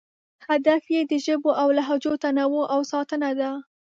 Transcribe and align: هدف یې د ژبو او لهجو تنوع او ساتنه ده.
هدف 0.47 0.83
یې 0.93 1.01
د 1.11 1.13
ژبو 1.25 1.51
او 1.61 1.67
لهجو 1.77 2.13
تنوع 2.23 2.65
او 2.73 2.79
ساتنه 2.91 3.29
ده. 3.39 3.51